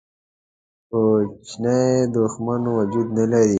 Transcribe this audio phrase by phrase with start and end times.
[0.89, 1.81] کوچنی
[2.13, 3.49] دښمن وجود نه لري.